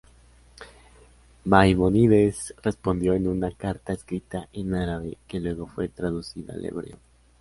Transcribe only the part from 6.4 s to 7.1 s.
al hebreo.